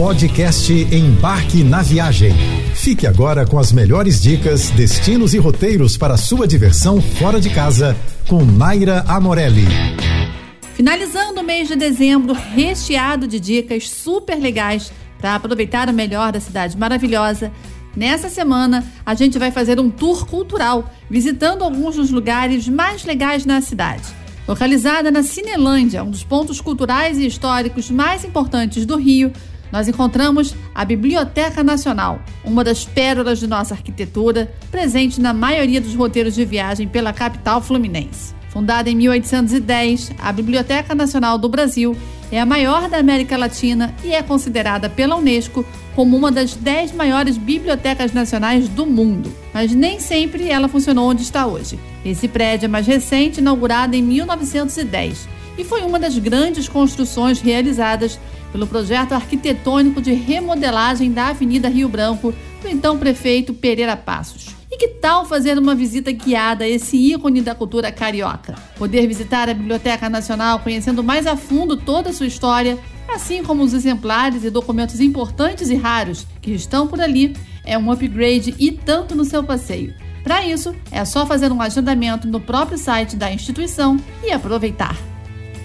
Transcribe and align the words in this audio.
Podcast 0.00 0.72
Embarque 0.72 1.62
na 1.62 1.82
Viagem. 1.82 2.32
Fique 2.74 3.06
agora 3.06 3.46
com 3.46 3.58
as 3.58 3.70
melhores 3.70 4.22
dicas, 4.22 4.70
destinos 4.70 5.34
e 5.34 5.38
roteiros 5.38 5.98
para 5.98 6.16
sua 6.16 6.48
diversão 6.48 7.02
fora 7.02 7.38
de 7.38 7.50
casa 7.50 7.94
com 8.26 8.42
Naira 8.42 9.04
Amorelli. 9.06 9.66
Finalizando 10.72 11.42
o 11.42 11.44
mês 11.44 11.68
de 11.68 11.76
dezembro, 11.76 12.32
recheado 12.32 13.28
de 13.28 13.38
dicas 13.38 13.90
super 13.90 14.36
legais 14.36 14.90
para 15.18 15.34
aproveitar 15.34 15.86
o 15.90 15.92
melhor 15.92 16.32
da 16.32 16.40
cidade 16.40 16.78
maravilhosa. 16.78 17.52
Nessa 17.94 18.30
semana, 18.30 18.82
a 19.04 19.14
gente 19.14 19.38
vai 19.38 19.50
fazer 19.50 19.78
um 19.78 19.90
tour 19.90 20.24
cultural, 20.24 20.90
visitando 21.10 21.62
alguns 21.62 21.96
dos 21.96 22.10
lugares 22.10 22.66
mais 22.66 23.04
legais 23.04 23.44
na 23.44 23.60
cidade. 23.60 24.04
Localizada 24.48 25.10
na 25.10 25.22
Cinelândia, 25.22 26.02
um 26.02 26.10
dos 26.10 26.24
pontos 26.24 26.58
culturais 26.58 27.18
e 27.18 27.26
históricos 27.26 27.90
mais 27.90 28.24
importantes 28.24 28.86
do 28.86 28.96
Rio, 28.96 29.30
nós 29.72 29.88
encontramos 29.88 30.54
a 30.74 30.84
Biblioteca 30.84 31.62
Nacional, 31.62 32.20
uma 32.44 32.64
das 32.64 32.84
pérolas 32.84 33.38
de 33.38 33.46
nossa 33.46 33.74
arquitetura, 33.74 34.52
presente 34.70 35.20
na 35.20 35.32
maioria 35.32 35.80
dos 35.80 35.94
roteiros 35.94 36.34
de 36.34 36.44
viagem 36.44 36.88
pela 36.88 37.12
capital 37.12 37.60
fluminense. 37.60 38.34
Fundada 38.50 38.90
em 38.90 38.96
1810, 38.96 40.12
a 40.18 40.32
Biblioteca 40.32 40.92
Nacional 40.92 41.38
do 41.38 41.48
Brasil 41.48 41.96
é 42.32 42.40
a 42.40 42.46
maior 42.46 42.88
da 42.88 42.98
América 42.98 43.36
Latina 43.36 43.94
e 44.02 44.12
é 44.12 44.22
considerada 44.22 44.88
pela 44.88 45.16
Unesco 45.16 45.64
como 45.94 46.16
uma 46.16 46.32
das 46.32 46.54
dez 46.54 46.92
maiores 46.92 47.36
bibliotecas 47.36 48.12
nacionais 48.12 48.68
do 48.68 48.86
mundo. 48.86 49.32
Mas 49.52 49.72
nem 49.72 50.00
sempre 50.00 50.48
ela 50.48 50.68
funcionou 50.68 51.08
onde 51.08 51.22
está 51.22 51.46
hoje. 51.46 51.78
Esse 52.04 52.26
prédio 52.26 52.66
é 52.66 52.68
mais 52.68 52.86
recente, 52.86 53.40
inaugurado 53.40 53.94
em 53.94 54.02
1910, 54.02 55.28
e 55.58 55.64
foi 55.64 55.82
uma 55.82 55.98
das 55.98 56.16
grandes 56.18 56.68
construções 56.68 57.40
realizadas 57.40 58.18
pelo 58.52 58.66
projeto 58.66 59.12
arquitetônico 59.12 60.00
de 60.00 60.12
remodelagem 60.12 61.12
da 61.12 61.28
Avenida 61.28 61.68
Rio 61.68 61.88
Branco 61.88 62.34
do 62.60 62.68
então 62.68 62.98
prefeito 62.98 63.54
Pereira 63.54 63.96
Passos. 63.96 64.54
E 64.70 64.76
que 64.76 64.88
tal 64.88 65.24
fazer 65.24 65.58
uma 65.58 65.74
visita 65.74 66.12
guiada 66.12 66.64
a 66.64 66.68
esse 66.68 66.96
ícone 66.96 67.40
da 67.40 67.54
cultura 67.54 67.90
carioca? 67.90 68.54
Poder 68.76 69.06
visitar 69.06 69.48
a 69.48 69.54
Biblioteca 69.54 70.08
Nacional 70.08 70.60
conhecendo 70.60 71.02
mais 71.02 71.26
a 71.26 71.36
fundo 71.36 71.76
toda 71.76 72.10
a 72.10 72.12
sua 72.12 72.26
história, 72.26 72.78
assim 73.08 73.42
como 73.42 73.64
os 73.64 73.74
exemplares 73.74 74.44
e 74.44 74.50
documentos 74.50 75.00
importantes 75.00 75.70
e 75.70 75.74
raros 75.74 76.26
que 76.40 76.52
estão 76.52 76.86
por 76.86 77.00
ali, 77.00 77.34
é 77.64 77.76
um 77.76 77.90
upgrade 77.90 78.54
e 78.58 78.70
tanto 78.70 79.14
no 79.14 79.24
seu 79.24 79.42
passeio. 79.42 79.94
Para 80.22 80.46
isso, 80.46 80.74
é 80.90 81.04
só 81.04 81.26
fazer 81.26 81.50
um 81.50 81.60
agendamento 81.60 82.28
no 82.28 82.40
próprio 82.40 82.78
site 82.78 83.16
da 83.16 83.32
instituição 83.32 83.98
e 84.22 84.30
aproveitar. 84.30 84.96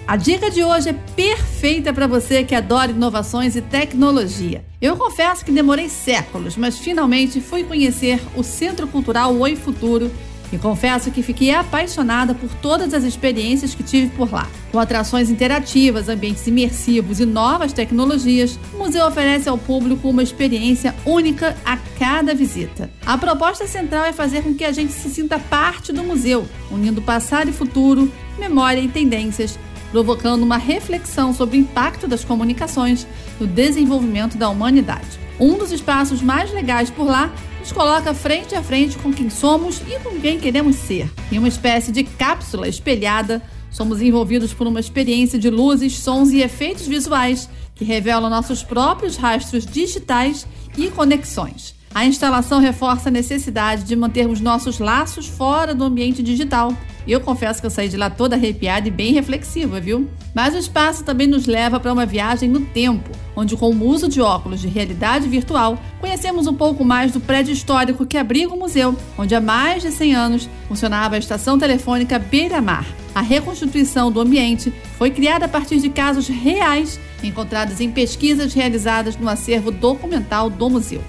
A 0.08 0.14
dica 0.14 0.48
de 0.48 0.62
hoje 0.62 0.90
é 0.90 0.92
perfeita 0.92 1.92
para 1.92 2.06
você 2.06 2.44
que 2.44 2.54
adora 2.54 2.92
inovações 2.92 3.56
e 3.56 3.60
tecnologia. 3.60 4.64
Eu 4.80 4.96
confesso 4.96 5.44
que 5.44 5.50
demorei 5.50 5.88
séculos, 5.88 6.56
mas 6.56 6.78
finalmente 6.78 7.40
fui 7.40 7.64
conhecer 7.64 8.22
o 8.36 8.44
Centro 8.44 8.86
Cultural 8.86 9.34
Oi 9.34 9.56
Futuro 9.56 10.08
e 10.52 10.58
confesso 10.58 11.10
que 11.10 11.24
fiquei 11.24 11.52
apaixonada 11.52 12.36
por 12.36 12.48
todas 12.62 12.94
as 12.94 13.02
experiências 13.02 13.74
que 13.74 13.82
tive 13.82 14.10
por 14.10 14.32
lá. 14.32 14.48
Com 14.70 14.78
atrações 14.78 15.28
interativas, 15.28 16.08
ambientes 16.08 16.46
imersivos 16.46 17.18
e 17.18 17.26
novas 17.26 17.72
tecnologias, 17.72 18.56
o 18.74 18.78
museu 18.78 19.04
oferece 19.08 19.48
ao 19.48 19.58
público 19.58 20.08
uma 20.08 20.22
experiência 20.22 20.94
única 21.04 21.56
a 21.64 21.76
cada 21.98 22.32
visita. 22.32 22.88
A 23.04 23.18
proposta 23.18 23.66
central 23.66 24.04
é 24.04 24.12
fazer 24.12 24.44
com 24.44 24.54
que 24.54 24.64
a 24.64 24.70
gente 24.70 24.92
se 24.92 25.10
sinta 25.10 25.36
parte 25.36 25.92
do 25.92 26.04
museu, 26.04 26.46
unindo 26.70 27.02
passado 27.02 27.50
e 27.50 27.52
futuro, 27.52 28.08
memória 28.38 28.78
e 28.78 28.86
tendências 28.86 29.58
provocando 29.96 30.42
uma 30.42 30.58
reflexão 30.58 31.32
sobre 31.32 31.56
o 31.56 31.60
impacto 31.60 32.06
das 32.06 32.22
comunicações 32.22 33.06
no 33.40 33.46
desenvolvimento 33.46 34.36
da 34.36 34.50
humanidade. 34.50 35.18
Um 35.40 35.56
dos 35.56 35.72
espaços 35.72 36.20
mais 36.20 36.52
legais 36.52 36.90
por 36.90 37.06
lá 37.06 37.32
nos 37.60 37.72
coloca 37.72 38.12
frente 38.12 38.54
a 38.54 38.62
frente 38.62 38.98
com 38.98 39.10
quem 39.10 39.30
somos 39.30 39.80
e 39.80 39.98
com 40.00 40.20
quem 40.20 40.38
queremos 40.38 40.76
ser. 40.76 41.10
Em 41.32 41.38
uma 41.38 41.48
espécie 41.48 41.90
de 41.92 42.04
cápsula 42.04 42.68
espelhada, 42.68 43.42
somos 43.70 44.02
envolvidos 44.02 44.52
por 44.52 44.66
uma 44.66 44.80
experiência 44.80 45.38
de 45.38 45.48
luzes, 45.48 45.98
sons 45.98 46.30
e 46.30 46.42
efeitos 46.42 46.86
visuais 46.86 47.48
que 47.74 47.82
revelam 47.82 48.28
nossos 48.28 48.62
próprios 48.62 49.16
rastros 49.16 49.64
digitais 49.64 50.46
e 50.76 50.88
conexões. 50.88 51.74
A 51.94 52.04
instalação 52.04 52.60
reforça 52.60 53.08
a 53.08 53.12
necessidade 53.12 53.84
de 53.84 53.96
mantermos 53.96 54.42
nossos 54.42 54.78
laços 54.78 55.26
fora 55.26 55.74
do 55.74 55.84
ambiente 55.84 56.22
digital. 56.22 56.74
Eu 57.06 57.20
confesso 57.20 57.60
que 57.60 57.66
eu 57.66 57.70
saí 57.70 57.88
de 57.88 57.96
lá 57.96 58.10
toda 58.10 58.34
arrepiada 58.34 58.88
e 58.88 58.90
bem 58.90 59.12
reflexiva, 59.12 59.78
viu? 59.78 60.08
Mas 60.34 60.54
o 60.54 60.58
espaço 60.58 61.04
também 61.04 61.28
nos 61.28 61.46
leva 61.46 61.78
para 61.78 61.92
uma 61.92 62.04
viagem 62.04 62.48
no 62.48 62.60
tempo, 62.60 63.10
onde, 63.36 63.56
com 63.56 63.70
o 63.70 63.86
uso 63.86 64.08
de 64.08 64.20
óculos 64.20 64.60
de 64.60 64.66
realidade 64.66 65.28
virtual, 65.28 65.78
conhecemos 66.00 66.48
um 66.48 66.54
pouco 66.54 66.84
mais 66.84 67.12
do 67.12 67.20
prédio 67.20 67.52
histórico 67.52 68.04
que 68.04 68.18
abriga 68.18 68.52
o 68.52 68.58
museu, 68.58 68.96
onde 69.16 69.36
há 69.36 69.40
mais 69.40 69.82
de 69.82 69.92
100 69.92 70.14
anos 70.14 70.48
funcionava 70.66 71.14
a 71.14 71.18
estação 71.18 71.56
telefônica 71.56 72.18
Beira 72.18 72.60
Mar. 72.60 72.86
A 73.14 73.20
reconstituição 73.20 74.10
do 74.10 74.20
ambiente 74.20 74.72
foi 74.98 75.10
criada 75.10 75.46
a 75.46 75.48
partir 75.48 75.78
de 75.78 75.88
casos 75.88 76.26
reais 76.26 76.98
encontrados 77.22 77.80
em 77.80 77.90
pesquisas 77.90 78.52
realizadas 78.52 79.16
no 79.16 79.28
acervo 79.28 79.70
documental 79.70 80.50
do 80.50 80.68
museu. 80.68 81.02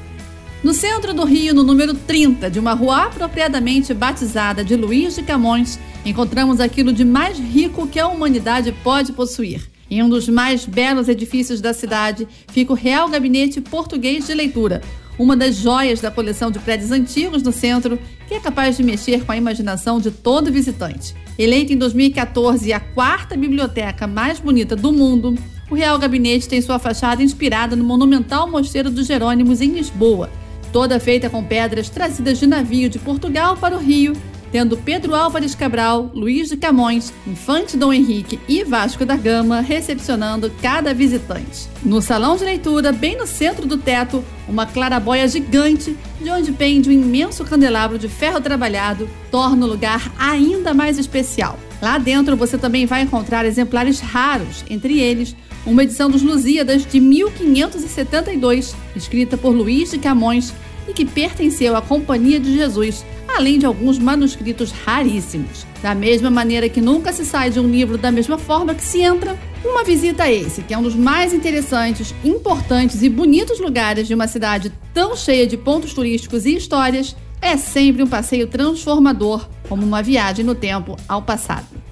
No 0.63 0.73
centro 0.73 1.13
do 1.13 1.23
Rio, 1.23 1.53
no 1.53 1.63
número 1.63 1.94
30 1.94 2.50
de 2.50 2.59
uma 2.59 2.73
rua 2.73 3.03
apropriadamente 3.03 3.94
batizada 3.94 4.63
de 4.63 4.75
Luiz 4.75 5.13
de 5.13 5.22
Camões, 5.22 5.79
encontramos 6.03 6.59
aquilo 6.59 6.91
de 6.91 7.06
mais 7.06 7.38
rico 7.38 7.85
que 7.85 8.00
a 8.00 8.07
humanidade 8.07 8.72
pode 8.84 9.13
possuir. 9.13 9.69
Em 9.90 10.01
um 10.01 10.09
dos 10.09 10.28
mais 10.28 10.66
belos 10.66 11.07
edifícios 11.07 11.62
da 11.62 11.73
cidade 11.73 12.28
fica 12.51 12.73
o 12.73 12.75
Real 12.75 13.07
Gabinete 13.07 13.62
Português 13.62 14.25
de 14.25 14.34
Leitura, 14.34 14.81
uma 15.17 15.38
das 15.38 15.56
joias 15.57 16.01
da 16.01 16.09
coleção 16.09 16.50
de 16.50 16.57
prédios 16.57 16.91
antigos 16.91 17.44
no 17.44 17.51
centro, 17.51 18.00
que 18.28 18.34
é 18.34 18.40
capaz 18.40 18.75
de 18.75 18.84
mexer 18.84 19.23
com 19.25 19.31
a 19.31 19.38
imaginação 19.38 20.00
de 20.00 20.09
todo 20.09 20.51
visitante. 20.51 21.16
Eleita 21.38 21.72
em 21.72 21.78
2014 21.78 22.73
a 22.73 22.79
quarta 22.79 23.38
biblioteca 23.38 24.07
mais 24.07 24.40
bonita 24.40 24.75
do 24.75 24.91
mundo, 24.91 25.35
o 25.69 25.75
Real 25.75 26.00
Gabinete 26.00 26.50
tem 26.50 26.62
sua 26.63 26.79
fachada 26.79 27.22
inspirada 27.22 27.75
no 27.75 27.84
monumental 27.84 28.50
Mosteiro 28.50 28.90
dos 28.90 29.06
Jerônimos 29.06 29.62
em 29.62 29.69
Lisboa 29.69 30.31
toda 30.72 31.00
feita 31.00 31.29
com 31.29 31.44
pedras 31.44 31.89
trazidas 31.89 32.39
de 32.39 32.47
navio 32.47 32.89
de 32.89 33.00
Portugal 33.00 33.57
para 33.57 33.75
o 33.75 33.79
Rio, 33.79 34.13
tendo 34.51 34.78
Pedro 34.78 35.13
Álvares 35.13 35.55
Cabral, 35.55 36.09
Luiz 36.13 36.50
de 36.50 36.57
Camões, 36.57 37.13
Infante 37.25 37.75
Dom 37.75 37.91
Henrique 37.91 38.39
e 38.47 38.63
Vasco 38.63 39.05
da 39.05 39.16
Gama 39.16 39.61
recepcionando 39.61 40.51
cada 40.61 40.94
visitante. 40.94 41.67
No 41.83 42.01
salão 42.01 42.38
de 42.38 42.45
leitura, 42.45 42.91
bem 42.91 43.17
no 43.17 43.28
centro 43.28 43.66
do 43.66 43.78
teto, 43.78 44.23
uma 44.47 44.66
clarabóia 44.66 45.28
gigante, 45.28 45.97
de 46.22 46.29
onde 46.29 46.51
pende 46.51 46.89
um 46.89 46.94
imenso 46.94 47.44
candelabro 47.44 47.99
de 47.99 48.07
ferro 48.07 48.41
trabalhado, 48.41 49.09
torna 49.29 49.66
o 49.66 49.69
lugar 49.69 50.11
ainda 50.17 50.73
mais 50.73 50.97
especial. 50.97 51.59
Lá 51.81 51.97
dentro 51.97 52.35
você 52.35 52.57
também 52.57 52.85
vai 52.85 53.01
encontrar 53.01 53.45
exemplares 53.45 53.99
raros, 53.99 54.63
entre 54.69 54.99
eles 54.99 55.35
uma 55.65 55.83
edição 55.83 56.09
dos 56.09 56.21
Lusíadas 56.21 56.85
de 56.85 56.99
1572, 56.99 58.73
escrita 58.95 59.38
por 59.38 59.51
Luís 59.51 59.91
de 59.91 59.97
Camões 59.97 60.53
e 60.87 60.93
que 60.93 61.05
pertenceu 61.05 61.75
à 61.75 61.81
Companhia 61.81 62.39
de 62.39 62.55
Jesus, 62.55 63.05
além 63.27 63.59
de 63.59 63.66
alguns 63.66 63.99
manuscritos 63.99 64.71
raríssimos. 64.71 65.66
Da 65.81 65.93
mesma 65.93 66.31
maneira 66.31 66.69
que 66.69 66.79
nunca 66.79 67.11
se 67.11 67.25
sai 67.25 67.49
de 67.49 67.59
um 67.59 67.69
livro 67.69 67.97
da 67.97 68.09
mesma 68.09 68.37
forma 68.37 68.73
que 68.73 68.83
se 68.83 69.01
entra, 69.01 69.37
uma 69.63 69.83
visita 69.83 70.23
a 70.23 70.31
esse, 70.31 70.61
que 70.61 70.73
é 70.73 70.77
um 70.77 70.81
dos 70.81 70.95
mais 70.95 71.33
interessantes, 71.33 72.16
importantes 72.23 73.03
e 73.03 73.09
bonitos 73.09 73.59
lugares 73.59 74.07
de 74.07 74.13
uma 74.13 74.27
cidade 74.27 74.71
tão 74.93 75.17
cheia 75.17 75.45
de 75.45 75.57
pontos 75.57 75.93
turísticos 75.93 76.45
e 76.45 76.55
histórias, 76.55 77.13
é 77.41 77.57
sempre 77.57 78.03
um 78.03 78.07
passeio 78.07 78.47
transformador, 78.47 79.47
como 79.67 79.85
uma 79.85 80.01
viagem 80.01 80.43
no 80.43 80.55
tempo 80.55 80.95
ao 81.07 81.21
passado. 81.21 81.87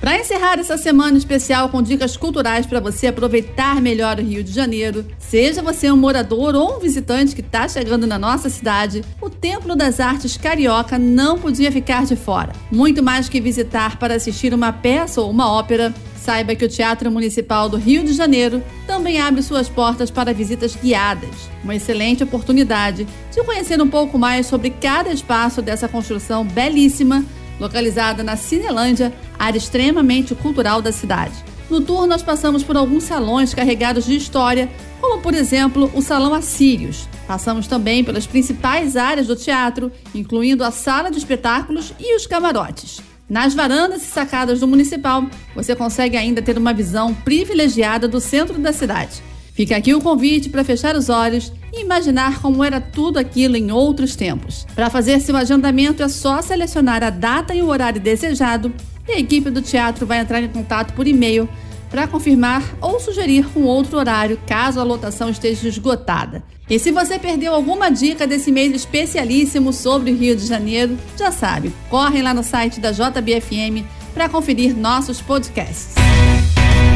Para 0.00 0.16
encerrar 0.16 0.60
essa 0.60 0.78
semana 0.78 1.18
especial 1.18 1.68
com 1.68 1.82
dicas 1.82 2.16
culturais 2.16 2.64
para 2.64 2.78
você 2.78 3.08
aproveitar 3.08 3.80
melhor 3.80 4.18
o 4.18 4.22
Rio 4.22 4.44
de 4.44 4.52
Janeiro, 4.52 5.04
seja 5.18 5.60
você 5.60 5.90
um 5.90 5.96
morador 5.96 6.54
ou 6.54 6.76
um 6.76 6.78
visitante 6.78 7.34
que 7.34 7.40
está 7.40 7.68
chegando 7.68 8.06
na 8.06 8.16
nossa 8.16 8.48
cidade, 8.48 9.04
o 9.20 9.28
Templo 9.28 9.74
das 9.74 9.98
Artes 9.98 10.36
Carioca 10.36 10.98
não 10.98 11.36
podia 11.36 11.72
ficar 11.72 12.06
de 12.06 12.14
fora. 12.14 12.52
Muito 12.70 13.02
mais 13.02 13.28
que 13.28 13.40
visitar 13.40 13.98
para 13.98 14.14
assistir 14.14 14.54
uma 14.54 14.72
peça 14.72 15.20
ou 15.20 15.30
uma 15.30 15.50
ópera, 15.50 15.92
saiba 16.28 16.54
que 16.54 16.66
o 16.66 16.68
Teatro 16.68 17.10
Municipal 17.10 17.70
do 17.70 17.78
Rio 17.78 18.04
de 18.04 18.12
Janeiro 18.12 18.62
também 18.86 19.18
abre 19.18 19.42
suas 19.42 19.66
portas 19.66 20.10
para 20.10 20.34
visitas 20.34 20.76
guiadas. 20.76 21.30
Uma 21.64 21.74
excelente 21.74 22.22
oportunidade 22.22 23.06
de 23.32 23.42
conhecer 23.44 23.80
um 23.80 23.88
pouco 23.88 24.18
mais 24.18 24.44
sobre 24.44 24.68
cada 24.68 25.10
espaço 25.10 25.62
dessa 25.62 25.88
construção 25.88 26.44
belíssima 26.44 27.24
localizada 27.58 28.22
na 28.22 28.36
Cinelândia, 28.36 29.10
área 29.38 29.56
extremamente 29.56 30.34
cultural 30.34 30.82
da 30.82 30.92
cidade. 30.92 31.32
No 31.70 31.80
tour, 31.80 32.06
nós 32.06 32.22
passamos 32.22 32.62
por 32.62 32.76
alguns 32.76 33.04
salões 33.04 33.54
carregados 33.54 34.04
de 34.04 34.14
história, 34.14 34.68
como 35.00 35.22
por 35.22 35.32
exemplo 35.32 35.90
o 35.94 36.02
Salão 36.02 36.34
Assírios. 36.34 37.08
Passamos 37.26 37.66
também 37.66 38.04
pelas 38.04 38.26
principais 38.26 38.98
áreas 38.98 39.26
do 39.28 39.34
teatro, 39.34 39.90
incluindo 40.14 40.62
a 40.62 40.70
sala 40.70 41.10
de 41.10 41.16
espetáculos 41.16 41.94
e 41.98 42.14
os 42.14 42.26
camarotes. 42.26 43.00
Nas 43.28 43.52
varandas 43.52 44.02
e 44.02 44.06
sacadas 44.06 44.60
do 44.60 44.66
municipal, 44.66 45.26
você 45.54 45.76
consegue 45.76 46.16
ainda 46.16 46.40
ter 46.40 46.56
uma 46.56 46.72
visão 46.72 47.14
privilegiada 47.14 48.08
do 48.08 48.20
centro 48.20 48.58
da 48.58 48.72
cidade. 48.72 49.22
Fica 49.52 49.76
aqui 49.76 49.94
o 49.94 50.00
convite 50.00 50.48
para 50.48 50.64
fechar 50.64 50.96
os 50.96 51.10
olhos 51.10 51.52
e 51.72 51.82
imaginar 51.82 52.40
como 52.40 52.64
era 52.64 52.80
tudo 52.80 53.18
aquilo 53.18 53.56
em 53.56 53.70
outros 53.70 54.16
tempos. 54.16 54.66
Para 54.74 54.88
fazer 54.88 55.20
seu 55.20 55.36
agendamento 55.36 56.02
é 56.02 56.08
só 56.08 56.40
selecionar 56.40 57.04
a 57.04 57.10
data 57.10 57.54
e 57.54 57.60
o 57.60 57.66
horário 57.66 58.00
desejado 58.00 58.72
e 59.06 59.12
a 59.12 59.18
equipe 59.18 59.50
do 59.50 59.60
teatro 59.60 60.06
vai 60.06 60.20
entrar 60.20 60.42
em 60.42 60.48
contato 60.48 60.94
por 60.94 61.06
e-mail 61.06 61.46
para 61.90 62.06
confirmar 62.06 62.62
ou 62.80 63.00
sugerir 63.00 63.46
um 63.56 63.64
outro 63.64 63.98
horário 63.98 64.38
caso 64.46 64.80
a 64.80 64.82
lotação 64.82 65.30
esteja 65.30 65.68
esgotada. 65.68 66.42
E 66.68 66.78
se 66.78 66.92
você 66.92 67.18
perdeu 67.18 67.54
alguma 67.54 67.90
dica 67.90 68.26
desse 68.26 68.52
mês 68.52 68.74
especialíssimo 68.74 69.72
sobre 69.72 70.12
o 70.12 70.16
Rio 70.16 70.36
de 70.36 70.46
Janeiro, 70.46 70.98
já 71.16 71.30
sabe, 71.32 71.72
corre 71.88 72.20
lá 72.20 72.34
no 72.34 72.44
site 72.44 72.78
da 72.78 72.92
JBFM 72.92 73.84
para 74.12 74.28
conferir 74.28 74.76
nossos 74.76 75.20
podcasts. 75.20 75.94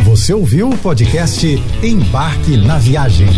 Você 0.05 0.35
ouviu 0.35 0.69
o 0.69 0.77
podcast 0.77 1.47
Embarque 1.83 2.57
na 2.57 2.79
Viagem. 2.79 3.29